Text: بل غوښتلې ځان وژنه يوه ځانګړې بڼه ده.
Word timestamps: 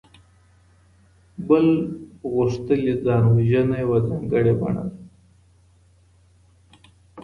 بل 1.47 1.67
غوښتلې 2.33 2.93
ځان 3.03 3.23
وژنه 3.35 3.75
يوه 3.83 3.99
ځانګړې 4.07 4.53
بڼه 4.59 4.83
ده. 4.89 4.97